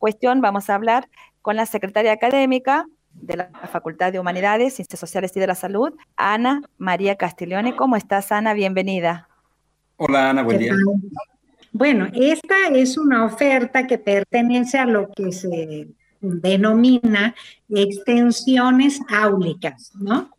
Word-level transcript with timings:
cuestión 0.00 0.40
vamos 0.40 0.68
a 0.68 0.74
hablar 0.74 1.08
con 1.42 1.54
la 1.54 1.66
secretaria 1.66 2.10
académica 2.10 2.86
de 3.12 3.36
la 3.36 3.50
Facultad 3.70 4.12
de 4.12 4.18
Humanidades, 4.18 4.74
Ciencias 4.74 4.98
Sociales 4.98 5.32
y 5.36 5.40
de 5.40 5.46
la 5.46 5.54
Salud, 5.54 5.92
Ana 6.16 6.62
María 6.78 7.16
Castiglione. 7.16 7.76
¿Cómo 7.76 7.96
estás, 7.96 8.32
Ana? 8.32 8.54
Bienvenida. 8.54 9.28
Hola, 9.96 10.30
Ana, 10.30 10.42
buen 10.42 10.58
día. 10.58 10.74
Bueno, 11.72 12.08
esta 12.12 12.68
es 12.72 12.98
una 12.98 13.24
oferta 13.24 13.86
que 13.86 13.98
pertenece 13.98 14.78
a 14.78 14.86
lo 14.86 15.10
que 15.12 15.30
se 15.30 15.88
denomina 16.20 17.34
extensiones 17.68 19.00
áulicas, 19.08 19.92
¿no? 19.94 20.30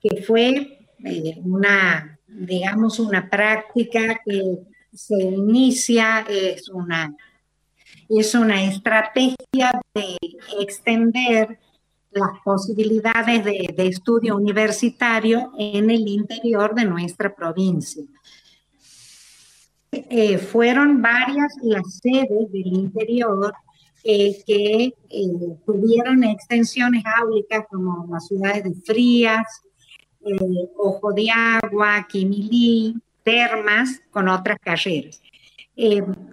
Que 0.00 0.22
fue 0.22 0.78
eh, 1.04 1.40
una, 1.44 2.18
digamos, 2.26 2.98
una 2.98 3.28
práctica 3.28 4.20
que 4.24 4.58
se 4.94 5.22
inicia, 5.22 6.24
es 6.28 6.68
una, 6.68 7.14
es 8.08 8.34
una 8.34 8.64
estrategia 8.64 9.72
de 9.94 10.16
extender 10.60 11.58
las 12.10 12.40
posibilidades 12.42 13.44
de, 13.44 13.74
estudio 13.86 14.36
universitario 14.36 15.52
en 15.58 15.90
el 15.90 16.08
interior 16.08 16.74
de 16.74 16.84
nuestra 16.84 17.34
provincia. 17.34 18.02
Eh, 19.92 20.38
fueron 20.38 21.00
varias 21.02 21.52
las 21.62 21.98
sedes 21.98 22.50
del 22.52 22.66
interior 22.66 23.52
eh, 24.04 24.42
que 24.46 24.94
eh, 25.10 25.28
tuvieron 25.66 26.24
extensiones 26.24 27.04
áulicas 27.20 27.66
como 27.70 28.06
las 28.10 28.26
ciudades 28.26 28.64
de 28.64 28.74
Frías, 28.74 29.62
Ojo 30.76 31.12
de 31.12 31.28
Agua, 31.30 32.06
Quimilí, 32.08 32.96
Termas, 33.22 34.00
con 34.10 34.28
otras 34.28 34.58
carreras. 34.58 35.22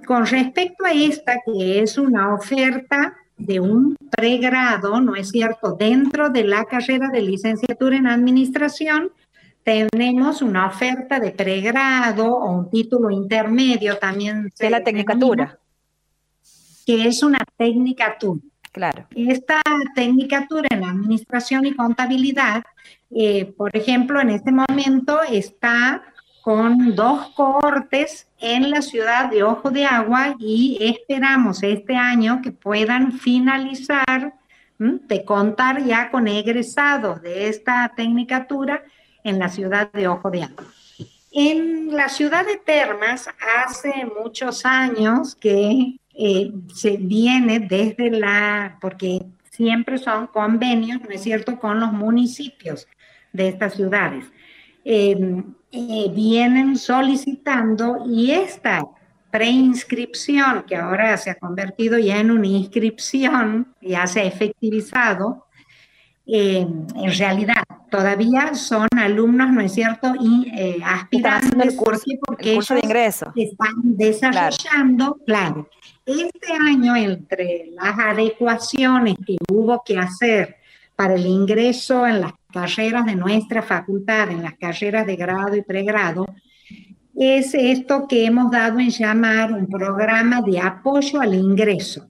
Con 0.05 0.25
respecto 0.25 0.85
a 0.85 0.91
esta, 0.91 1.41
que 1.45 1.79
es 1.79 1.97
una 1.97 2.33
oferta 2.33 3.13
de 3.37 3.59
un 3.59 3.95
pregrado, 4.09 4.99
¿no 5.01 5.15
es 5.15 5.29
cierto? 5.29 5.73
Dentro 5.73 6.29
de 6.29 6.43
la 6.45 6.65
carrera 6.65 7.09
de 7.09 7.21
licenciatura 7.21 7.97
en 7.97 8.07
administración, 8.07 9.11
tenemos 9.63 10.41
una 10.41 10.67
oferta 10.67 11.19
de 11.19 11.31
pregrado 11.31 12.27
o 12.27 12.51
un 12.51 12.69
título 12.69 13.09
intermedio 13.09 13.97
también. 13.97 14.51
De 14.59 14.69
la 14.69 14.83
tecnicatura. 14.83 15.59
Que 16.85 17.07
es 17.07 17.23
una 17.23 17.39
tecnicatura. 17.57 18.41
Claro. 18.71 19.07
Esta 19.15 19.61
tecnicatura 19.95 20.67
en 20.69 20.83
administración 20.83 21.65
y 21.65 21.73
contabilidad, 21.73 22.63
eh, 23.09 23.45
por 23.57 23.75
ejemplo, 23.75 24.19
en 24.19 24.31
este 24.31 24.51
momento 24.51 25.19
está 25.23 26.03
con 26.45 26.93
dos 26.93 27.29
cohortes 27.29 28.27
en 28.39 28.69
la 28.69 28.83
ciudad 28.83 29.31
de 29.31 29.41
Ojo 29.41 29.71
de 29.71 29.83
Agua 29.83 30.35
y 30.37 30.77
esperamos 30.79 31.63
este 31.63 31.95
año 31.95 32.39
que 32.43 32.51
puedan 32.51 33.13
finalizar 33.13 34.35
de 34.77 35.25
contar 35.25 35.83
ya 35.83 36.11
con 36.11 36.27
egresados 36.27 37.23
de 37.23 37.47
esta 37.47 37.91
tecnicatura 37.95 38.83
en 39.23 39.39
la 39.39 39.49
ciudad 39.49 39.91
de 39.91 40.07
Ojo 40.07 40.29
de 40.29 40.43
Agua. 40.43 40.65
En 41.31 41.95
la 41.95 42.09
ciudad 42.09 42.45
de 42.45 42.57
Termas 42.57 43.27
hace 43.65 44.05
muchos 44.21 44.67
años 44.67 45.33
que 45.33 45.95
eh, 46.13 46.51
se 46.71 46.97
viene 46.97 47.59
desde 47.59 48.11
la, 48.11 48.77
porque 48.81 49.23
siempre 49.49 49.97
son 49.97 50.27
convenios, 50.27 51.01
¿no 51.01 51.09
es 51.09 51.23
cierto?, 51.23 51.59
con 51.59 51.79
los 51.79 51.91
municipios 51.91 52.87
de 53.33 53.47
estas 53.47 53.73
ciudades. 53.73 54.25
Eh, 54.83 55.43
eh, 55.75 56.09
vienen 56.13 56.77
solicitando 56.77 58.05
y 58.07 58.31
esta 58.31 58.85
preinscripción, 59.29 60.63
que 60.63 60.77
ahora 60.77 61.17
se 61.17 61.31
ha 61.31 61.35
convertido 61.35 61.99
ya 61.99 62.21
en 62.21 62.31
una 62.31 62.47
inscripción, 62.47 63.75
ya 63.81 64.07
se 64.07 64.21
ha 64.21 64.23
efectivizado, 64.23 65.47
eh, 66.25 66.65
en 66.95 67.17
realidad 67.17 67.61
todavía 67.91 68.55
son 68.55 68.87
alumnos, 68.95 69.51
¿no 69.51 69.59
es 69.59 69.73
cierto?, 69.73 70.13
y 70.17 70.49
eh, 70.55 70.77
aspirantes 70.81 71.51
el 71.51 71.75
curso, 71.75 72.05
porque 72.25 72.51
el 72.51 72.55
curso 72.55 72.75
de 72.75 72.79
ingreso. 72.83 73.33
están 73.35 73.73
desarrollando, 73.83 75.17
claro. 75.25 75.69
Este 76.05 76.53
año, 76.53 76.95
entre 76.95 77.71
las 77.73 77.99
adecuaciones 77.99 79.15
que 79.27 79.35
hubo 79.51 79.83
que 79.85 79.97
hacer 79.97 80.55
para 80.95 81.15
el 81.15 81.25
ingreso 81.25 82.07
en 82.07 82.21
las 82.21 82.31
carreras 82.55 83.05
de 83.05 83.15
nuestra 83.15 83.61
facultad, 83.61 84.31
en 84.31 84.41
las 84.41 84.53
carreras 84.53 85.05
de 85.05 85.17
grado 85.17 85.57
y 85.57 85.61
pregrado, 85.61 86.25
es 87.13 87.53
esto 87.53 88.07
que 88.07 88.25
hemos 88.25 88.49
dado 88.49 88.79
en 88.79 88.89
llamar 88.89 89.51
un 89.51 89.67
programa 89.67 90.41
de 90.41 90.59
apoyo 90.59 91.19
al 91.19 91.33
ingreso. 91.33 92.07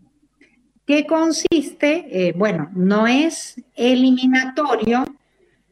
¿Qué 0.86 1.08
consiste? 1.08 2.06
Eh, 2.12 2.34
bueno, 2.38 2.70
no 2.76 3.08
es 3.08 3.60
eliminatorio, 3.76 5.04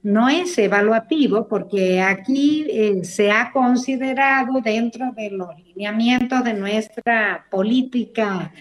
no 0.01 0.27
es 0.27 0.57
evaluativo, 0.57 1.47
porque 1.47 2.01
aquí 2.01 2.65
eh, 2.67 3.03
se 3.03 3.29
ha 3.29 3.51
considerado 3.51 4.59
dentro 4.59 5.11
de 5.15 5.29
los 5.29 5.49
lineamientos 5.63 6.43
de 6.43 6.55
nuestra 6.55 7.45
política 7.51 8.51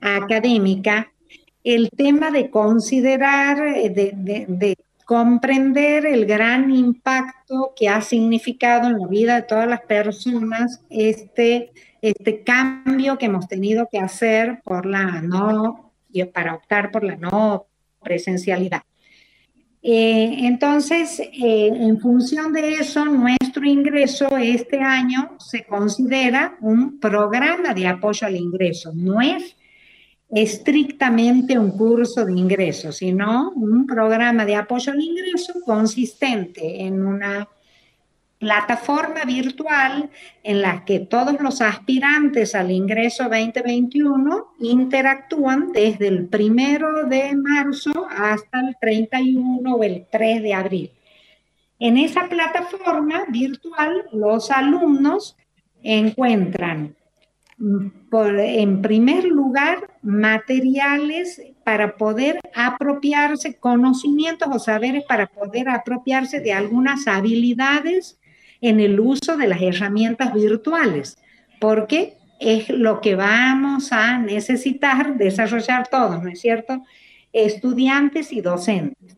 académica 0.00 1.12
el 1.62 1.90
tema 1.90 2.30
de 2.30 2.50
considerar, 2.50 3.58
eh, 3.68 3.90
de, 3.90 4.76
comprender 5.10 6.06
el 6.06 6.24
gran 6.24 6.70
impacto 6.70 7.72
que 7.74 7.88
ha 7.88 8.00
significado 8.00 8.86
en 8.86 9.00
la 9.00 9.08
vida 9.08 9.34
de 9.34 9.42
todas 9.42 9.66
las 9.66 9.80
personas 9.80 10.84
este, 10.88 11.72
este 12.00 12.44
cambio 12.44 13.18
que 13.18 13.26
hemos 13.26 13.48
tenido 13.48 13.88
que 13.90 13.98
hacer 13.98 14.60
por 14.62 14.86
la 14.86 15.20
no, 15.20 15.92
para 16.32 16.54
optar 16.54 16.92
por 16.92 17.02
la 17.02 17.16
no 17.16 17.66
presencialidad. 18.00 18.82
Eh, 19.82 20.46
entonces, 20.46 21.18
eh, 21.18 21.72
en 21.74 21.98
función 21.98 22.52
de 22.52 22.74
eso, 22.74 23.04
nuestro 23.04 23.66
ingreso 23.66 24.36
este 24.36 24.78
año 24.78 25.34
se 25.40 25.64
considera 25.64 26.56
un 26.60 27.00
programa 27.00 27.74
de 27.74 27.88
apoyo 27.88 28.28
al 28.28 28.36
ingreso. 28.36 28.92
No 28.94 29.20
es 29.20 29.56
estrictamente 30.32 31.58
un 31.58 31.72
curso 31.72 32.24
de 32.24 32.32
ingreso, 32.32 32.92
sino 32.92 33.50
un 33.50 33.86
programa 33.86 34.44
de 34.44 34.54
apoyo 34.54 34.92
al 34.92 35.00
ingreso 35.00 35.54
consistente 35.64 36.82
en 36.82 37.04
una 37.04 37.48
plataforma 38.38 39.24
virtual 39.24 40.08
en 40.42 40.62
la 40.62 40.84
que 40.86 41.00
todos 41.00 41.38
los 41.40 41.60
aspirantes 41.60 42.54
al 42.54 42.70
ingreso 42.70 43.24
2021 43.24 44.54
interactúan 44.60 45.72
desde 45.72 46.08
el 46.08 46.26
primero 46.26 47.04
de 47.04 47.36
marzo 47.36 48.06
hasta 48.08 48.60
el 48.60 48.76
31 48.80 49.74
o 49.74 49.82
el 49.82 50.06
3 50.10 50.42
de 50.42 50.54
abril. 50.54 50.90
En 51.78 51.98
esa 51.98 52.28
plataforma 52.28 53.24
virtual, 53.28 54.06
los 54.12 54.50
alumnos 54.50 55.36
encuentran 55.82 56.96
en 57.60 58.82
primer 58.82 59.24
lugar, 59.24 59.90
materiales 60.02 61.42
para 61.62 61.96
poder 61.96 62.40
apropiarse, 62.54 63.56
conocimientos 63.56 64.48
o 64.50 64.58
saberes 64.58 65.04
para 65.06 65.26
poder 65.26 65.68
apropiarse 65.68 66.40
de 66.40 66.52
algunas 66.52 67.06
habilidades 67.06 68.18
en 68.60 68.80
el 68.80 68.98
uso 68.98 69.36
de 69.36 69.48
las 69.48 69.60
herramientas 69.60 70.32
virtuales, 70.32 71.18
porque 71.60 72.16
es 72.40 72.70
lo 72.70 73.00
que 73.00 73.14
vamos 73.14 73.92
a 73.92 74.18
necesitar 74.18 75.16
desarrollar 75.16 75.88
todos, 75.88 76.22
¿no 76.22 76.30
es 76.30 76.40
cierto? 76.40 76.82
Estudiantes 77.32 78.32
y 78.32 78.40
docentes. 78.40 79.16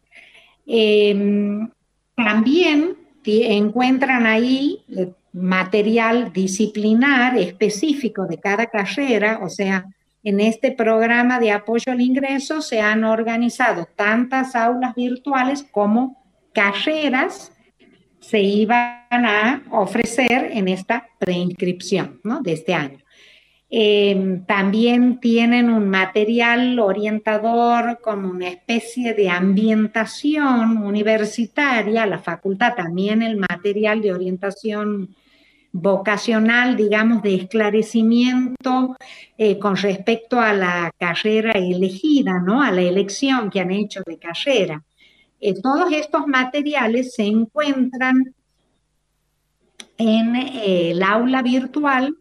Em, 0.66 1.68
también 2.16 2.96
encuentran 3.24 4.26
ahí 4.26 4.82
eh, 4.88 5.12
material 5.32 6.32
disciplinar 6.32 7.38
específico 7.38 8.26
de 8.26 8.38
cada 8.38 8.66
carrera, 8.66 9.40
o 9.42 9.48
sea, 9.48 9.86
en 10.24 10.40
este 10.40 10.70
programa 10.70 11.40
de 11.40 11.50
apoyo 11.50 11.90
al 11.90 12.00
ingreso 12.00 12.62
se 12.62 12.80
han 12.80 13.02
organizado 13.04 13.88
tantas 13.96 14.54
aulas 14.54 14.94
virtuales 14.94 15.64
como 15.70 16.22
carreras 16.52 17.52
se 18.20 18.40
iban 18.40 19.02
a 19.10 19.62
ofrecer 19.70 20.50
en 20.52 20.68
esta 20.68 21.08
preinscripción 21.18 22.20
¿no? 22.22 22.40
de 22.40 22.52
este 22.52 22.72
año. 22.72 22.98
Em, 23.68 24.44
también 24.44 25.18
tienen 25.18 25.70
un 25.70 25.88
material 25.88 26.78
orientador 26.78 28.00
como 28.02 28.28
una 28.28 28.48
especie 28.48 29.14
de 29.14 29.30
ambientación 29.30 30.76
universitaria, 30.76 32.06
la 32.06 32.18
facultad 32.18 32.74
también 32.74 33.22
el 33.22 33.38
material 33.38 34.02
de 34.02 34.12
orientación 34.12 35.16
vocacional, 35.72 36.76
digamos, 36.76 37.22
de 37.22 37.34
esclarecimiento 37.34 38.96
eh, 39.38 39.58
con 39.58 39.76
respecto 39.76 40.38
a 40.38 40.52
la 40.52 40.92
carrera 40.98 41.52
elegida, 41.52 42.38
¿no? 42.40 42.62
A 42.62 42.70
la 42.70 42.82
elección 42.82 43.50
que 43.50 43.60
han 43.60 43.70
hecho 43.70 44.02
de 44.04 44.18
carrera. 44.18 44.84
Eh, 45.40 45.54
todos 45.60 45.90
estos 45.92 46.26
materiales 46.26 47.14
se 47.14 47.24
encuentran 47.24 48.34
en 49.96 50.36
eh, 50.36 50.90
el 50.90 51.02
aula 51.02 51.42
virtual 51.42 52.16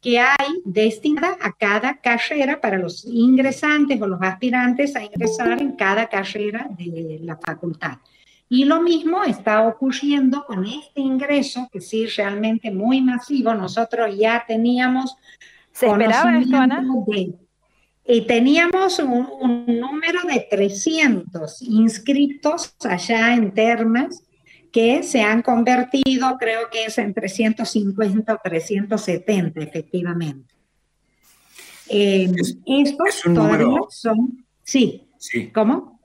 que 0.00 0.18
hay 0.18 0.62
destinada 0.64 1.36
a 1.42 1.52
cada 1.52 1.98
carrera 1.98 2.60
para 2.60 2.78
los 2.78 3.04
ingresantes 3.04 4.00
o 4.00 4.06
los 4.06 4.22
aspirantes 4.22 4.96
a 4.96 5.04
ingresar 5.04 5.60
en 5.60 5.72
cada 5.72 6.08
carrera 6.08 6.68
de 6.70 7.18
la 7.22 7.36
facultad. 7.36 7.98
Y 8.50 8.64
lo 8.64 8.82
mismo 8.82 9.22
está 9.22 9.66
ocurriendo 9.66 10.44
con 10.44 10.66
este 10.66 11.00
ingreso, 11.00 11.68
que 11.72 11.80
sí, 11.80 12.06
realmente 12.06 12.70
muy 12.70 13.00
masivo. 13.00 13.54
Nosotros 13.54 14.14
ya 14.18 14.44
teníamos... 14.46 15.16
¿Se 15.72 15.86
esperaba 15.86 16.36
esto, 16.36 16.56
Ana? 16.56 16.84
y 18.12 18.22
teníamos 18.22 18.98
un, 18.98 19.28
un, 19.40 19.66
número 19.78 20.22
de 20.26 20.44
300 20.50 21.62
inscritos 21.62 22.74
allá 22.82 23.34
en 23.34 23.54
Termas 23.54 24.24
que 24.72 25.04
se 25.04 25.22
han 25.22 25.42
convertido, 25.42 26.36
creo 26.38 26.68
que 26.70 26.86
es 26.86 26.98
en 26.98 27.14
350 27.14 28.34
o 28.34 28.38
370 28.42 29.60
efectivamente. 29.60 30.54
Eh, 31.88 32.32
estos 32.66 33.22
todavía 33.22 33.80
son... 33.90 34.44
Sí. 34.62 35.08
sí. 35.16 35.50
¿Cómo? 35.52 36.00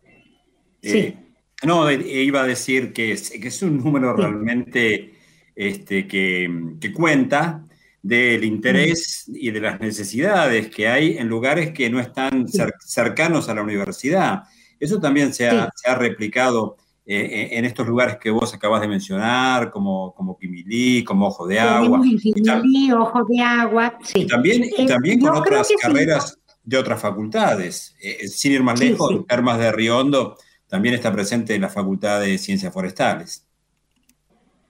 Eh, 0.82 0.92
sí. 0.92 1.25
No, 1.66 1.90
eh, 1.90 2.24
iba 2.24 2.42
a 2.42 2.48
decir 2.48 2.94
que 2.94 3.12
es, 3.14 3.32
que 3.32 3.48
es 3.48 3.62
un 3.62 3.84
número 3.84 4.16
realmente 4.16 5.14
este, 5.56 6.08
que, 6.08 6.76
que, 6.80 6.92
cuenta 6.92 7.64
del 8.02 8.44
interés 8.44 9.26
y 9.34 9.52
de 9.52 9.62
las 9.62 9.80
necesidades 9.80 10.70
que 10.70 10.88
hay 10.88 11.18
en 11.18 11.28
lugares 11.28 11.72
que 11.72 11.90
no 11.90 12.00
están 12.00 12.46
cercanos 12.80 13.50
a 13.50 13.56
la 13.56 13.64
universidad. 13.64 14.44
Eso 14.80 15.00
también 15.00 15.34
se 15.34 15.48
ha, 15.48 15.72
se 15.76 15.90
ha 15.90 15.96
replicado 15.96 16.78
eh, 17.08 17.18
eh, 17.18 17.50
en 17.58 17.66
estos 17.66 17.88
lugares 17.88 18.18
que 18.18 18.32
vos 18.32 18.52
acabas 18.54 18.82
de 18.82 18.88
mencionar, 18.88 19.70
como, 19.70 20.12
como 20.16 20.38
Quimilí, 20.38 21.04
como 21.04 21.28
Ojo 21.28 21.46
de 21.46 21.60
Agua. 21.60 22.02
Quimilí, 22.02 22.92
Ojo 22.92 23.24
de 23.26 23.42
Agua, 23.42 23.98
sí. 24.04 24.22
Y 24.22 24.28
también, 24.28 24.66
y 24.76 24.86
también 24.88 25.20
con 25.20 25.36
otras 25.36 25.70
carreras 25.80 26.40
de 26.64 26.78
otras 26.78 27.00
facultades. 27.00 27.96
Eh, 28.02 28.28
sin 28.28 28.54
ir 28.54 28.64
más 28.64 28.80
lejos, 28.80 29.10
sí, 29.12 29.26
Termas 29.28 29.60
de 29.60 29.72
Riondo 29.72 30.36
también 30.68 30.96
está 30.96 31.12
presente 31.12 31.56
en 31.56 31.62
la 31.62 31.70
Facultad 31.70 32.22
de 32.22 32.38
Ciencias 32.38 32.74
Forestales. 32.74 33.46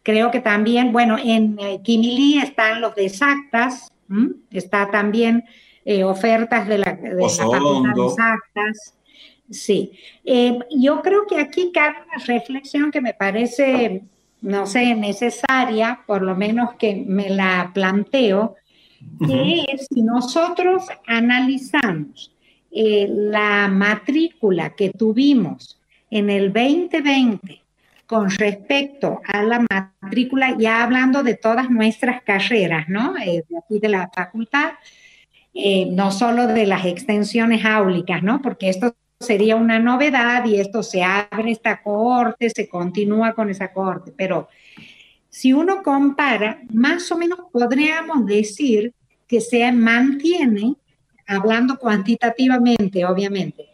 Creo 0.03 0.29
que 0.29 0.39
también, 0.39 0.91
bueno, 0.91 1.17
en 1.17 1.57
Quimilí 1.83 2.37
están 2.37 2.79
los 2.79 2.93
de 2.95 3.05
exactas, 3.05 3.91
está 4.51 4.91
también 4.91 5.43
ofertas 6.03 6.67
de 6.67 6.77
la, 6.77 6.93
de 6.93 7.15
la 7.15 7.29
Facultad 7.29 7.93
de 7.95 8.05
exactas. 8.05 8.95
Sí, 9.49 9.91
eh, 10.23 10.57
yo 10.71 11.01
creo 11.01 11.27
que 11.27 11.39
aquí 11.39 11.71
cabe 11.71 11.97
una 12.07 12.25
reflexión 12.25 12.91
que 12.91 13.01
me 13.01 13.13
parece, 13.13 14.03
no 14.41 14.65
sé, 14.65 14.95
necesaria, 14.95 16.01
por 16.07 16.23
lo 16.23 16.35
menos 16.35 16.73
que 16.75 17.03
me 17.07 17.29
la 17.29 17.71
planteo, 17.73 18.55
que 19.27 19.65
es 19.71 19.87
si 19.93 20.01
nosotros 20.01 20.85
analizamos 21.05 22.33
eh, 22.71 23.07
la 23.07 23.67
matrícula 23.67 24.71
que 24.71 24.89
tuvimos 24.89 25.79
en 26.09 26.29
el 26.29 26.53
2020 26.53 27.61
con 28.05 28.29
respecto 28.29 29.21
a 29.25 29.41
la 29.43 29.65
matrícula, 29.69 30.55
ya 30.57 30.83
hablando 30.83 31.23
de 31.23 31.35
todas 31.35 31.69
nuestras 31.69 32.21
carreras, 32.21 32.87
¿no? 32.87 33.17
Eh, 33.17 33.43
de 33.49 33.57
aquí 33.57 33.79
de 33.79 33.89
la 33.89 34.09
facultad, 34.13 34.73
no 35.91 36.11
solo 36.11 36.47
de 36.47 36.67
las 36.67 36.85
extensiones 36.85 37.63
áulicas, 37.63 38.21
¿no? 38.21 38.41
Porque 38.41 38.69
esto 38.69 38.93
sería 39.19 39.55
una 39.55 39.79
novedad 39.79 40.45
y 40.45 40.59
esto 40.59 40.83
se 40.83 41.03
abre 41.03 41.51
esta 41.51 41.81
corte, 41.81 42.49
se 42.49 42.67
continúa 42.67 43.33
con 43.33 43.49
esa 43.49 43.71
corte, 43.71 44.13
pero 44.15 44.49
si 45.29 45.53
uno 45.53 45.83
compara, 45.83 46.61
más 46.71 47.11
o 47.11 47.17
menos 47.17 47.39
podríamos 47.51 48.25
decir 48.25 48.93
que 49.27 49.41
se 49.41 49.69
mantiene, 49.71 50.75
hablando 51.27 51.77
cuantitativamente, 51.77 53.05
obviamente, 53.05 53.67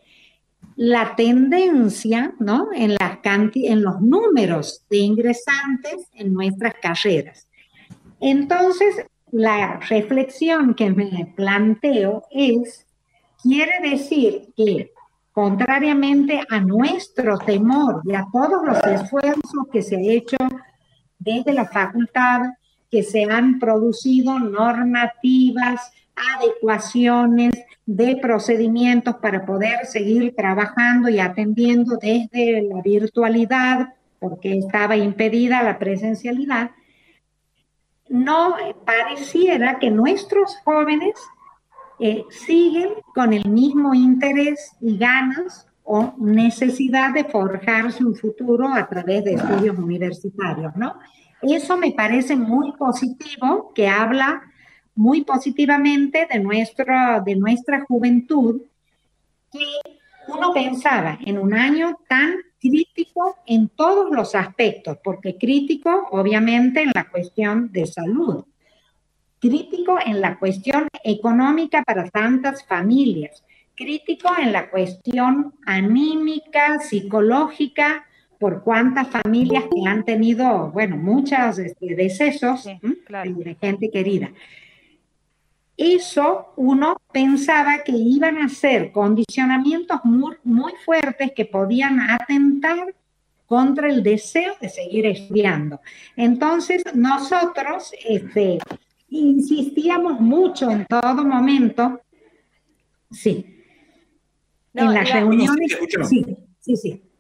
la 0.82 1.16
tendencia 1.16 2.34
¿no? 2.40 2.70
en, 2.74 2.98
en 3.54 3.84
los 3.84 4.02
números 4.02 4.84
de 4.90 4.98
ingresantes 4.98 6.08
en 6.14 6.34
nuestras 6.34 6.74
carreras. 6.82 7.48
Entonces, 8.20 9.06
la 9.32 9.78
reflexión 9.78 10.74
que 10.74 10.90
me 10.90 11.32
planteo 11.36 12.24
es, 12.32 12.88
quiere 13.44 13.92
decir 13.92 14.52
que 14.58 14.92
contrariamente 15.32 16.42
a 16.50 16.60
nuestro 16.60 17.38
temor 17.38 18.02
y 18.04 18.16
a 18.16 18.26
todos 18.34 18.66
los 18.66 18.84
esfuerzos 18.84 19.68
que 19.72 19.84
se 19.84 19.98
han 19.98 20.06
hecho 20.06 20.38
desde 21.20 21.54
la 21.54 21.66
facultad, 21.66 22.42
que 22.92 23.04
se 23.04 23.24
han 23.24 23.58
producido 23.58 24.38
normativas, 24.38 25.92
adecuaciones 26.38 27.54
de 27.86 28.18
procedimientos 28.18 29.16
para 29.16 29.46
poder 29.46 29.86
seguir 29.86 30.36
trabajando 30.36 31.10
y 31.10 31.20
atendiendo 31.20 31.98
desde 31.98 32.62
la 32.64 32.82
virtualidad, 32.82 33.94
porque 34.20 34.58
estaba 34.58 34.98
impedida 34.98 35.64
la 35.64 35.80
presencialidad, 35.80 36.72
no 38.10 38.56
pareciera 38.86 39.80
que 39.80 39.90
nuestros 39.90 40.58
jóvenes 40.66 41.16
eh, 42.00 42.26
siguen 42.30 42.90
con 43.16 43.32
el 43.32 43.48
mismo 43.50 43.94
interés 43.94 44.76
y 44.82 44.98
ganas 44.98 45.66
o 45.84 46.14
necesidad 46.18 47.14
de 47.14 47.24
forjarse 47.24 48.04
un 48.04 48.16
futuro 48.16 48.68
a 48.68 48.88
través 48.88 49.24
de 49.24 49.36
estudios 49.36 49.78
universitarios, 49.78 50.76
¿no? 50.76 50.96
Eso 51.42 51.78
me 51.78 51.92
parece 51.92 52.36
muy 52.36 52.72
positivo, 52.74 53.72
que 53.74 53.88
habla 53.88 54.42
muy 54.96 55.24
positivamente 55.24 56.28
de, 56.32 56.40
de 57.26 57.36
nuestra 57.36 57.82
juventud, 57.88 58.62
que 59.52 59.66
uno 60.28 60.54
pensaba 60.54 61.18
en 61.26 61.38
un 61.38 61.54
año 61.54 61.98
tan 62.08 62.36
crítico 62.60 63.38
en 63.48 63.70
todos 63.70 64.12
los 64.12 64.36
aspectos, 64.36 64.98
porque 65.04 65.38
crítico 65.38 66.08
obviamente 66.12 66.84
en 66.84 66.92
la 66.94 67.10
cuestión 67.10 67.72
de 67.72 67.88
salud, 67.88 68.46
crítico 69.40 69.98
en 70.06 70.22
la 70.22 70.38
cuestión 70.38 70.88
económica 71.04 71.82
para 71.84 72.08
tantas 72.10 72.64
familias, 72.66 73.44
crítico 73.76 74.30
en 74.40 74.54
la 74.54 74.70
cuestión 74.70 75.56
anímica, 75.66 76.80
psicológica, 76.80 78.06
por 78.42 78.64
cuántas 78.64 79.08
familias 79.08 79.66
que 79.66 79.88
han 79.88 80.04
tenido, 80.04 80.72
bueno, 80.72 80.98
muchos 80.98 81.60
este, 81.60 81.94
decesos 81.94 82.66
de 82.66 83.58
gente 83.62 83.92
querida. 83.92 84.32
Eso 85.78 86.52
uno 86.56 86.98
pensaba 87.14 87.84
que 87.84 87.92
iban 87.92 88.40
a 88.40 88.50
ser 88.50 88.92
condicionamientos 88.92 90.00
muy, 90.06 90.38
muy 90.44 90.74
fuertes 90.84 91.34
que 91.36 91.46
podían 91.46 92.00
atentar 92.00 92.96
contra 93.46 93.88
el 93.88 94.02
deseo 94.02 94.56
de 94.60 94.70
seguir 94.70 95.06
estudiando. 95.06 95.80
Entonces, 96.16 96.84
nosotros, 96.96 97.92
este, 98.04 98.58
insistíamos 99.10 100.20
mucho 100.20 100.72
en 100.72 100.88
todo 100.88 101.24
momento, 101.24 102.02
sí. 103.12 103.46
en 104.74 104.94
las 104.94 105.12
reuniones, 105.12 105.78
sí, 106.10 106.26
sí, 106.60 106.76
sí. 106.76 107.11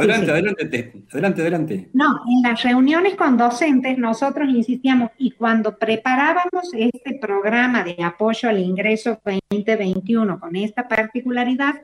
Adelante, 0.00 0.30
adelante, 0.30 0.92
adelante, 1.12 1.40
adelante. 1.42 1.90
No, 1.92 2.20
en 2.26 2.42
las 2.42 2.62
reuniones 2.62 3.14
con 3.16 3.36
docentes 3.36 3.98
nosotros 3.98 4.48
insistíamos 4.48 5.10
y 5.18 5.32
cuando 5.32 5.76
preparábamos 5.76 6.70
este 6.72 7.18
programa 7.20 7.84
de 7.84 7.96
apoyo 8.02 8.48
al 8.48 8.58
ingreso 8.58 9.20
2021 9.24 10.40
con 10.40 10.56
esta 10.56 10.88
particularidad, 10.88 11.82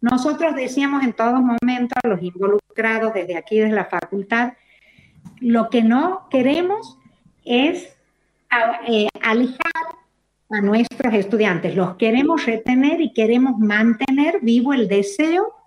nosotros 0.00 0.56
decíamos 0.56 1.04
en 1.04 1.12
todo 1.12 1.40
momento 1.40 1.94
a 2.02 2.08
los 2.08 2.20
involucrados 2.20 3.14
desde 3.14 3.36
aquí, 3.36 3.60
desde 3.60 3.74
la 3.74 3.84
facultad, 3.84 4.54
lo 5.40 5.70
que 5.70 5.82
no 5.82 6.26
queremos 6.30 6.98
es 7.44 7.96
eh, 8.88 9.06
alejar 9.22 9.72
a 10.50 10.60
nuestros 10.60 11.14
estudiantes. 11.14 11.76
Los 11.76 11.94
queremos 11.94 12.44
retener 12.44 13.00
y 13.00 13.12
queremos 13.12 13.58
mantener 13.58 14.40
vivo 14.42 14.72
el 14.74 14.88
deseo 14.88 15.61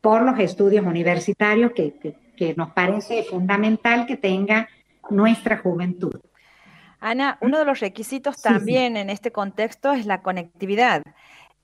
por 0.00 0.22
los 0.22 0.38
estudios 0.38 0.84
universitarios 0.86 1.72
que, 1.72 2.54
nos 2.56 2.70
parece 2.70 3.22
fundamental 3.24 4.06
que 4.06 4.16
tenga 4.16 4.66
nuestra 5.10 5.58
juventud. 5.58 6.20
Ana, 6.98 7.36
uno 7.42 7.58
de 7.58 7.66
los 7.66 7.80
requisitos 7.80 8.40
también 8.40 8.96
en 8.96 9.10
este 9.10 9.30
contexto 9.30 9.92
es 9.92 10.06
la 10.06 10.22
conectividad. 10.22 11.02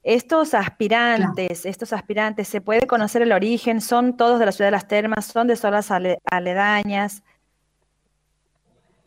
Estos 0.02 0.52
aspirantes, 0.52 1.64
estos 1.64 1.92
aspirantes, 1.94 2.48
¿se 2.48 2.60
puede 2.60 2.86
conocer 2.86 3.22
el 3.22 3.32
origen? 3.32 3.80
¿Son 3.80 4.16
todos 4.16 4.38
de 4.38 4.46
la 4.46 4.52
ciudad 4.52 4.68
de 4.68 4.72
las 4.72 4.86
Termas? 4.86 5.26
¿Son 5.26 5.46
de 5.46 5.56
zonas 5.56 5.90
aledañas? 5.90 7.22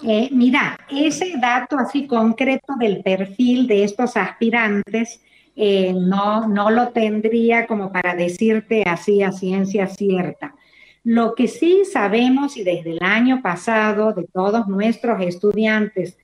Eh, 0.04 0.30
mira, 0.32 0.78
ese 0.90 1.34
dato 1.40 1.78
así 1.78 2.08
concreto 2.08 2.74
del 2.80 3.04
perfil 3.04 3.68
de 3.68 3.84
estos 3.84 4.18
aspirantes 4.18 5.22
eh, 5.62 5.94
no, 5.94 6.48
no 6.48 6.70
lo 6.70 6.90
tendría 6.90 7.68
como 7.68 7.92
para 7.92 8.16
decirte 8.16 8.84
así 8.84 9.22
a 9.24 9.34
ciencia 9.34 9.88
cierta. 9.88 10.56
Lo 11.04 11.36
que 11.36 11.50
sí 11.50 11.84
sabemos 11.84 12.56
y 12.56 12.64
desde 12.64 12.92
el 12.92 13.04
año 13.04 13.42
pasado 13.42 14.14
de 14.14 14.24
todos 14.24 14.68
nuestros 14.68 15.22
estudiantes 15.22 16.18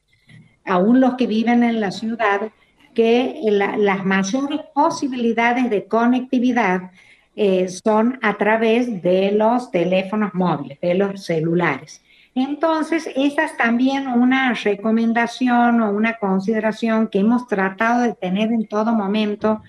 aún 0.63 1.01
los 1.01 1.15
que 1.15 1.27
viven 1.27 1.63
en 1.63 1.79
la 1.81 1.91
ciudad, 1.91 2.49
que 2.93 3.41
las 3.43 4.05
mayores 4.05 4.61
posibilidades 4.73 5.69
de 5.69 5.85
conectividad 5.85 6.91
eh, 7.35 7.67
son 7.67 8.17
a 8.21 8.37
través 8.37 9.01
de 9.01 9.33
los 9.33 9.69
teléfonos 9.69 10.33
móviles, 10.33 10.79
de 10.79 10.95
los 10.95 11.25
celulares. 11.25 12.01
Entonces, 12.35 13.09
esa 13.15 13.45
es 13.45 13.55
también 13.55 14.07
una 14.07 14.53
recomendación 14.53 15.81
o 15.81 15.91
una 15.91 16.17
consideración 16.17 17.07
que 17.07 17.19
hemos 17.19 17.47
tratado 17.47 18.03
de 18.03 18.13
tener 18.13 18.51
en 18.51 18.67
todo 18.67 18.93
momento 18.93 19.63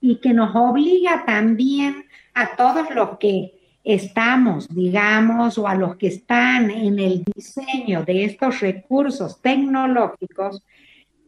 y 0.00 0.16
que 0.16 0.32
nos 0.32 0.56
obliga 0.56 1.24
también 1.26 2.06
a 2.32 2.56
todos 2.56 2.90
los 2.94 3.18
que 3.18 3.52
estamos, 3.84 4.66
digamos, 4.74 5.58
o 5.58 5.68
a 5.68 5.74
los 5.74 5.96
que 5.96 6.08
están 6.08 6.70
en 6.70 6.98
el 6.98 7.22
diseño 7.22 8.02
de 8.04 8.24
estos 8.24 8.60
recursos 8.60 9.40
tecnológicos 9.42 10.62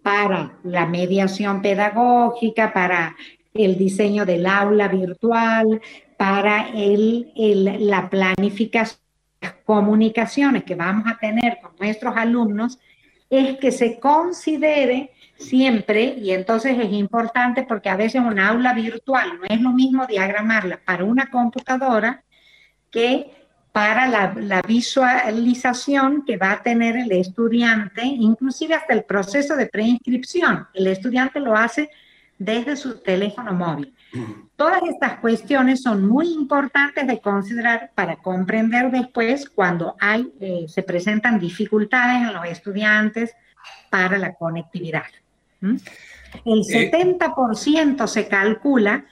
para 0.02 0.58
la 0.64 0.86
mediación 0.86 1.60
pedagógica, 1.60 2.72
para 2.72 3.14
el 3.52 3.76
diseño 3.76 4.24
del 4.24 4.46
aula 4.46 4.88
virtual, 4.88 5.82
para 6.16 6.70
el, 6.70 7.30
la 7.80 8.08
planificación, 8.08 9.07
las 9.48 9.64
comunicaciones 9.64 10.64
que 10.64 10.74
vamos 10.74 11.04
a 11.06 11.16
tener 11.18 11.58
con 11.62 11.72
nuestros 11.78 12.16
alumnos, 12.16 12.78
es 13.30 13.58
que 13.58 13.72
se 13.72 13.98
considere 13.98 15.12
siempre, 15.36 16.16
y 16.18 16.30
entonces 16.30 16.76
es 16.78 16.92
importante 16.92 17.62
porque 17.62 17.88
a 17.88 17.96
veces 17.96 18.20
una 18.20 18.48
aula 18.48 18.72
virtual 18.72 19.38
no 19.38 19.44
es 19.48 19.60
lo 19.60 19.70
mismo 19.70 20.06
diagramarla 20.06 20.80
para 20.84 21.04
una 21.04 21.30
computadora 21.30 22.24
que 22.90 23.30
para 23.72 24.08
la, 24.08 24.62
visualización 24.66 26.24
que 26.24 26.36
va 26.36 26.52
a 26.52 26.62
tener 26.62 26.96
el 26.96 27.12
estudiante, 27.12 28.04
inclusive 28.04 28.74
hasta 28.74 28.92
el 28.92 29.04
proceso 29.04 29.54
de 29.54 29.66
preinscripción. 29.66 30.66
El 30.74 30.88
estudiante 30.88 31.38
lo 31.38 31.54
hace 31.54 31.88
desde 32.38 32.76
su 32.76 32.98
teléfono 32.98 33.52
móvil. 33.52 33.94
Todas 34.58 34.82
estas 34.90 35.20
cuestiones 35.20 35.82
son 35.82 36.08
muy 36.08 36.32
importantes 36.32 37.06
de 37.06 37.20
considerar 37.20 37.92
para 37.94 38.16
comprender 38.16 38.90
después 38.90 39.48
cuando 39.48 39.94
hay, 40.00 40.32
eh, 40.40 40.64
se 40.66 40.82
presentan 40.82 41.38
dificultades 41.38 42.26
en 42.26 42.34
los 42.34 42.44
estudiantes 42.44 43.36
para 43.88 44.18
la 44.18 44.34
conectividad. 44.34 45.04
El 45.60 46.64
70% 46.64 48.04
eh, 48.04 48.08
se 48.08 48.26
calcula 48.26 49.04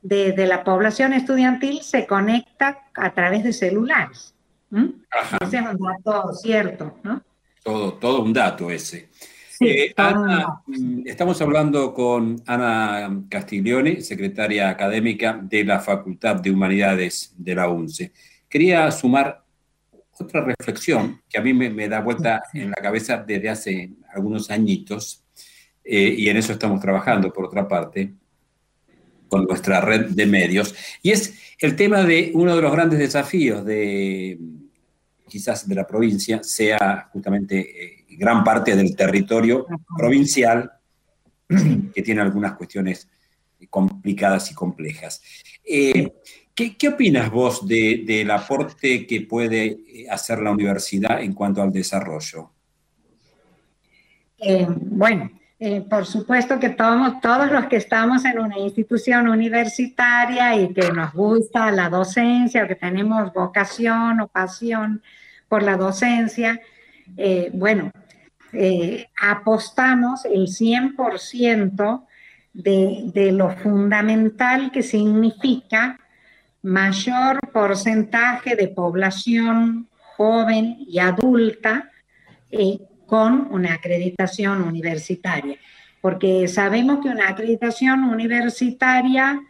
de, 0.00 0.34
la 0.46 0.64
población 0.64 1.12
estudiantil 1.12 1.82
se 1.82 2.06
conecta 2.06 2.86
a 2.94 3.12
través 3.12 3.44
de 3.44 3.52
celulares. 3.52 4.34
Ese 5.42 5.58
es 5.58 5.62
un 5.62 5.78
dato 5.78 6.32
cierto, 6.32 6.96
¿no? 7.02 7.22
Todo, 7.62 7.92
todo 7.92 8.22
un 8.22 8.32
dato 8.32 8.70
ese. 8.70 9.10
Eh, 9.60 9.92
Ana, 9.96 10.62
mm, 10.66 11.06
estamos 11.06 11.40
hablando 11.40 11.94
con 11.94 12.42
Ana 12.46 13.24
Castiglione, 13.28 14.02
secretaria 14.02 14.68
académica 14.68 15.40
de 15.42 15.64
la 15.64 15.80
Facultad 15.80 16.36
de 16.36 16.50
Humanidades 16.50 17.34
de 17.38 17.54
la 17.54 17.68
UNCE. 17.68 18.12
Quería 18.48 18.90
sumar 18.90 19.42
otra 20.18 20.42
reflexión 20.44 21.22
que 21.28 21.38
a 21.38 21.42
mí 21.42 21.54
me, 21.54 21.88
da 21.88 22.00
vuelta 22.00 22.42
en 22.52 22.70
la 22.70 22.76
cabeza 22.76 23.18
desde 23.18 23.48
hace 23.48 23.90
algunos 24.14 24.50
añitos, 24.50 25.24
eh, 25.84 26.14
y 26.16 26.28
en 26.28 26.36
eso 26.36 26.52
estamos 26.52 26.80
trabajando, 26.80 27.32
por 27.32 27.46
otra 27.46 27.66
parte, 27.66 28.12
con 29.28 29.44
nuestra 29.44 29.80
red 29.80 30.10
de 30.10 30.26
medios, 30.26 30.74
y 31.02 31.10
es 31.10 31.34
el 31.58 31.76
tema 31.76 32.02
de 32.04 32.30
uno 32.34 32.54
de 32.54 32.62
los 32.62 32.72
grandes 32.72 32.98
desafíos 32.98 33.64
de 33.64 34.38
quizás 35.28 35.68
de 35.68 35.74
la 35.74 35.86
provincia, 35.86 36.42
sea 36.42 37.08
justamente 37.12 37.58
eh, 37.60 38.04
gran 38.16 38.42
parte 38.42 38.74
del 38.74 38.96
territorio 38.96 39.66
provincial 39.96 40.72
que 41.94 42.02
tiene 42.02 42.20
algunas 42.20 42.54
cuestiones 42.54 43.08
complicadas 43.70 44.50
y 44.50 44.54
complejas. 44.54 45.22
Eh, 45.64 46.12
¿qué, 46.54 46.88
opinas 46.88 47.30
vos 47.30 47.66
del 47.66 48.30
aporte 48.30 49.06
que 49.06 49.22
puede 49.22 50.06
hacer 50.10 50.40
la 50.40 50.50
universidad 50.50 51.20
en 51.20 51.32
cuanto 51.32 51.62
al 51.62 51.72
desarrollo? 51.72 52.50
Eh, 54.38 54.66
bueno, 54.68 55.30
eh, 55.58 55.80
por 55.80 56.04
supuesto 56.04 56.60
que 56.60 56.70
todos, 56.70 57.20
todos 57.20 57.50
los 57.50 57.66
que 57.66 57.76
estamos 57.76 58.24
en 58.26 58.38
una 58.38 58.58
institución 58.58 59.28
universitaria 59.28 60.54
y 60.60 60.72
que 60.74 60.92
nos 60.92 61.12
gusta 61.14 61.70
la 61.70 61.88
docencia 61.88 62.64
o 62.64 62.68
que 62.68 62.74
tenemos 62.74 63.32
vocación 63.32 64.20
o 64.20 64.28
pasión 64.28 65.02
por 65.48 65.62
la 65.62 65.76
docencia, 65.76 66.60
bueno, 67.52 67.92
eh, 68.58 69.08
apostamos 69.20 70.24
el 70.24 70.46
100% 70.46 72.04
de, 72.52 73.10
de, 73.12 73.32
lo 73.32 73.50
fundamental 73.50 74.70
que 74.72 74.82
significa 74.82 75.98
mayor 76.62 77.38
porcentaje 77.52 78.56
de 78.56 78.68
población 78.68 79.88
joven 80.16 80.76
y 80.80 80.98
adulta 80.98 81.90
eh, 82.50 82.78
con 83.06 83.48
una 83.50 83.74
acreditación 83.74 84.62
universitaria. 84.62 85.56
Porque 86.00 86.48
sabemos 86.48 87.00
que 87.02 87.08
una 87.08 87.28
acreditación 87.28 88.04
universitaria 88.04 89.40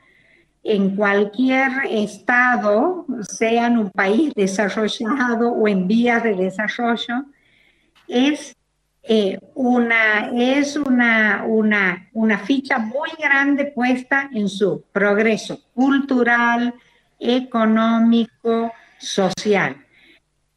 en 0.62 0.96
cualquier 0.96 1.70
estado, 1.88 3.06
sea 3.20 3.68
en 3.68 3.78
un 3.78 3.90
país 3.90 4.32
desarrollado 4.34 5.52
o 5.52 5.68
en 5.68 5.86
vías 5.86 6.22
de 6.24 6.34
desarrollo, 6.34 7.24
es 8.08 8.55
eh, 9.08 9.38
una, 9.54 10.30
es 10.34 10.76
una, 10.76 11.44
una, 11.46 12.08
una 12.12 12.38
ficha 12.38 12.78
muy 12.78 13.10
grande 13.18 13.66
puesta 13.66 14.28
en 14.32 14.48
su 14.48 14.84
progreso 14.90 15.60
cultural, 15.74 16.74
económico, 17.20 18.72
social. 18.98 19.76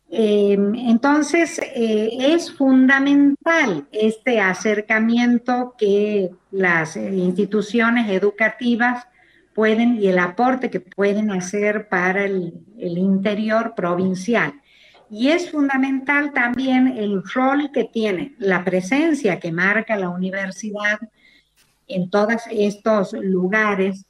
Em, 0.09 0.73
entonces, 0.73 1.59
eh, 1.59 2.09
es 2.19 2.51
fundamental 2.51 3.87
este 3.91 4.41
acercamiento 4.41 5.75
que 5.77 6.31
las 6.49 6.95
instituciones 6.95 8.09
educativas 8.09 9.05
pueden 9.53 10.01
y 10.01 10.07
el 10.07 10.17
aporte 10.17 10.71
que 10.71 10.79
pueden 10.79 11.31
hacer 11.31 11.87
para 11.87 12.25
el, 12.25 12.53
el 12.79 12.97
interior 12.97 13.75
provincial. 13.75 14.53
Y 15.11 15.29
es 15.29 15.51
fundamental 15.51 16.33
también 16.33 16.87
el 16.87 17.23
rol 17.23 17.71
que 17.73 17.85
tiene 17.85 18.35
la 18.37 18.63
presencia 18.63 19.39
que 19.39 19.51
marca 19.51 19.97
la 19.97 20.09
universidad 20.09 20.99
en 21.87 22.09
todos 22.09 22.43
estos 22.51 23.13
lugares 23.13 24.05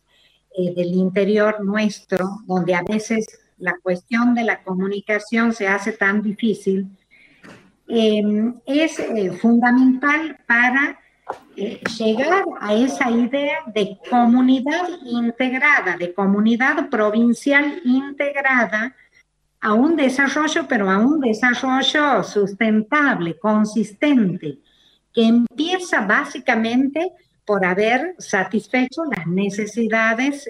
eh, 0.57 0.73
del 0.75 0.93
interior 0.93 1.63
nuestro, 1.63 2.39
donde 2.45 2.75
a 2.75 2.83
veces 2.83 3.27
la 3.57 3.75
cuestión 3.81 4.35
de 4.35 4.43
la 4.43 4.61
comunicación 4.63 5.53
se 5.53 5.67
hace 5.67 5.93
tan 5.93 6.21
difícil, 6.21 6.87
em, 7.87 8.55
es 8.65 8.99
eh, 8.99 9.31
fundamental 9.31 10.37
para 10.47 10.99
eh, 11.55 11.79
llegar 11.97 12.43
a 12.59 12.73
esa 12.73 13.11
idea 13.11 13.59
de 13.73 13.97
comunidad 14.09 14.87
integrada, 15.05 15.97
de 15.97 16.13
comunidad 16.13 16.89
provincial 16.89 17.81
integrada, 17.85 18.95
a 19.61 19.73
un 19.73 19.95
desarrollo, 19.95 20.67
pero 20.67 20.89
a 20.89 20.97
un 20.97 21.19
desarrollo 21.19 22.23
sustentable, 22.23 23.37
consistente, 23.37 24.59
que 25.13 25.25
empieza 25.25 26.01
básicamente 26.01 27.11
por 27.45 27.65
haber 27.65 28.15
satisfecho 28.19 29.03
las 29.05 29.27
necesidades 29.27 30.49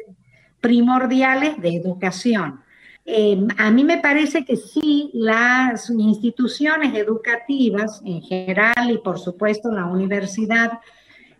primordiales 0.59 1.59
de 1.61 1.75
educación. 1.75 2.61
Em, 3.05 3.47
a 3.57 3.71
mí 3.71 3.83
me 3.83 3.97
parece 3.97 4.45
que 4.45 4.55
sí, 4.55 5.09
las 5.13 5.89
instituciones 5.89 6.93
educativas 6.93 8.01
en 8.05 8.21
general 8.21 8.91
y 8.91 8.97
por 8.99 9.17
supuesto 9.17 9.71
la 9.71 9.85
universidad 9.85 10.79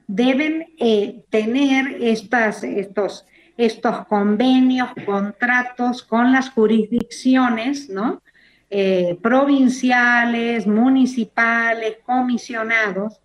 deben 0.07 0.73
eh, 0.79 1.23
tener 1.29 2.01
estas, 2.01 2.63
estos 2.63 3.25
estos 3.59 4.05
convenios, 4.05 4.87
contratos 5.05 6.01
con 6.03 6.31
las 6.31 6.49
jurisdicciones, 6.51 7.89
¿no? 7.89 8.21
Eh, 8.69 9.17
provinciales, 9.21 10.65
municipales, 10.65 11.97
comisionados. 12.05 13.19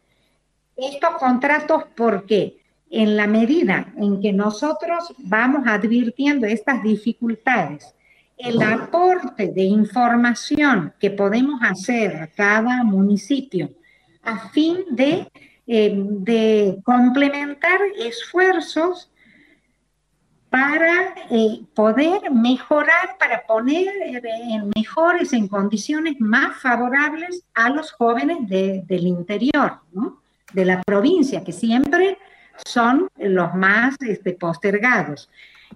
Estos 0.77 1.11
contratos, 1.21 1.85
¿por 1.95 2.27
qué? 2.27 2.57
En 2.91 3.17
la 3.17 3.29
medida 3.29 3.95
en 3.97 4.21
que 4.21 4.33
nosotros 4.33 5.15
vamos 5.19 5.69
advirtiendo 5.69 6.47
estas 6.49 6.83
dificultades, 6.83 7.95
el 8.37 8.61
aporte 8.61 9.53
de 9.53 9.63
información 9.63 10.93
que 10.99 11.13
podemos 11.13 11.61
hacer 11.63 12.17
a 12.17 12.27
cada 12.27 12.83
municipio 12.83 13.71
a 14.25 14.49
fin 14.49 14.79
de, 14.91 15.31
eh, 15.69 15.95
de 15.95 16.81
complementar 16.83 17.79
esfuerzos 18.01 19.13
para 20.55 21.17
eh, 21.31 21.63
poder 21.75 22.31
mejorar, 22.31 23.19
para 23.19 23.45
poner 23.45 23.89
en 24.07 24.71
mejores, 24.77 25.33
en 25.33 25.49
condiciones 25.49 26.15
más 26.21 26.63
favorables 26.63 27.43
a 27.55 27.71
los 27.71 27.91
jóvenes 27.91 28.49
del 28.49 29.05
interior, 29.05 29.81
de 30.53 30.65
la 30.65 30.81
provincia, 30.85 31.43
que 31.43 31.51
siempre 31.51 32.19
son 32.65 33.09
los 33.17 33.53
más 33.57 33.97
este, 34.01 34.35
postergados. 34.35 35.29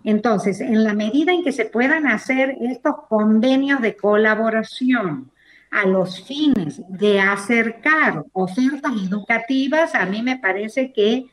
Entonces, 0.05 0.61
en 0.61 0.85
la 0.85 0.95
medida 0.95 1.33
en 1.33 1.43
que 1.43 1.51
se 1.51 1.65
puedan 1.65 2.07
hacer 2.07 2.57
estos 2.61 2.95
convenios 3.09 3.81
de 3.81 3.97
colaboración 3.97 5.29
a 5.73 5.87
los 5.87 6.25
fines 6.25 6.83
de 6.89 7.19
acercar 7.19 8.25
ofertas 8.33 8.93
educativas, 8.93 9.97
a 9.97 10.07
mí 10.07 10.23
me 10.23 10.37
parece 10.37 10.93
que 10.93 11.27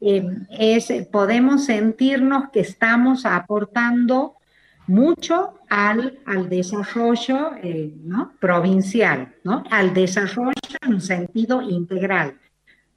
eh, 0.00 0.24
es, 0.50 0.92
podemos 1.10 1.64
sentirnos 1.64 2.50
que 2.50 2.60
estamos 2.60 3.24
aportando 3.24 4.36
mucho 4.86 5.54
al, 5.68 6.18
al 6.26 6.48
desarrollo 6.48 7.52
eh, 7.62 7.92
¿no? 8.04 8.32
provincial, 8.38 9.34
¿no? 9.42 9.64
al 9.70 9.92
desarrollo 9.94 10.52
en 10.82 10.94
un 10.94 11.00
sentido 11.00 11.62
integral. 11.62 12.38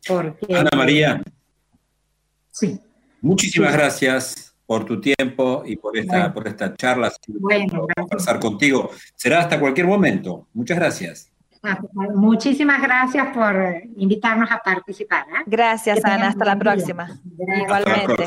Porque, 0.07 0.55
Ana 0.55 0.69
María. 0.75 1.21
Sí. 2.51 2.79
Muchísimas 3.21 3.73
gracias 3.73 4.55
por 4.65 4.85
tu 4.85 5.01
tiempo 5.01 5.63
y 5.65 5.75
por 5.75 5.97
esta, 5.97 6.33
por 6.33 6.47
esta 6.47 6.75
charla. 6.75 7.11
Bueno, 7.27 7.87
conversar 7.95 8.39
contigo. 8.39 8.91
Será 9.15 9.39
hasta 9.39 9.59
cualquier 9.59 9.87
momento. 9.87 10.47
Muchas 10.53 10.77
gracias. 10.77 11.31
Muchísimas 12.15 12.81
gracias 12.81 13.27
por 13.33 13.55
invitarnos 13.97 14.49
a 14.51 14.59
participar. 14.59 15.25
¿eh? 15.27 15.43
Gracias, 15.45 16.03
Ana. 16.05 16.29
Hasta 16.29 16.45
la 16.45 16.57
próxima. 16.57 17.09
Igualmente. 17.37 18.25